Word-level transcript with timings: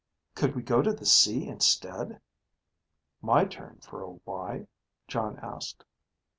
"Could 0.33 0.55
we 0.55 0.63
go 0.63 0.81
to 0.81 0.93
the 0.93 1.05
sea 1.05 1.47
instead?" 1.47 2.19
"My 3.21 3.45
turn 3.45 3.81
for 3.83 4.01
a 4.01 4.07
'why'?" 4.09 4.67
Jon 5.07 5.37
asked. 5.43 5.85